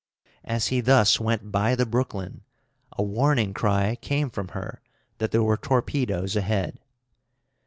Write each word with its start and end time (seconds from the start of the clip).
As 0.43 0.69
he 0.69 0.81
thus 0.81 1.19
went 1.19 1.51
by 1.51 1.75
the 1.75 1.85
Brooklyn, 1.85 2.41
a 2.93 3.03
warning 3.03 3.53
cry 3.53 3.95
came 4.01 4.31
from 4.31 4.47
her 4.47 4.81
that 5.19 5.29
there 5.29 5.43
were 5.43 5.57
torpedoes 5.57 6.35
ahead. 6.35 6.79